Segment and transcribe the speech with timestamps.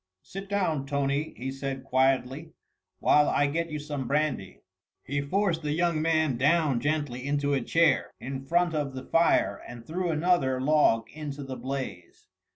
[0.23, 2.53] "Sit down, Tony," he said quietly,
[2.97, 4.61] "while I get you some brandy."
[5.03, 9.61] He forced the young man down gently into a chair in front of the fire
[9.67, 12.29] and threw another log into the blaze.